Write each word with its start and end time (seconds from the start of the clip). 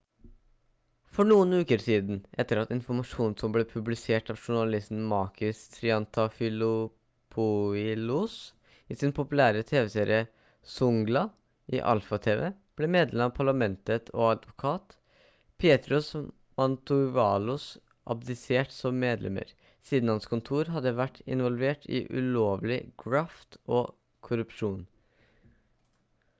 for 1.15 1.27
noen 1.31 1.51
uker 1.55 1.81
siden 1.87 2.21
etter 2.43 2.59
at 2.61 2.71
informasjonen 2.75 3.35
som 3.41 3.51
ble 3.55 3.63
publisert 3.73 4.31
av 4.33 4.39
journalisten 4.43 5.03
makis 5.11 5.59
triantafylopoilos 5.73 8.37
i 8.95 8.97
sin 9.01 9.13
populære 9.19 9.61
tv-serie 9.73 10.23
«zoungla» 10.77 11.23
i 11.75 11.77
alpha 11.93 12.19
tv 12.25 12.49
ble 12.81 12.89
medlem 12.97 13.25
av 13.27 13.35
parlamentet 13.41 14.11
og 14.15 14.23
advokat 14.31 14.97
petros 15.65 16.09
mantouvalos 16.25 17.69
abdisert 18.15 18.75
som 18.79 18.99
medlemmer 19.07 19.55
siden 19.91 20.15
hans 20.15 20.31
kontor 20.35 20.73
hadde 20.77 20.97
vært 21.03 21.21
involvert 21.37 21.87
i 21.99 22.01
ulovlig 22.23 22.81
graft 23.05 23.61
og 23.81 23.87
korrupsjon 24.31 24.83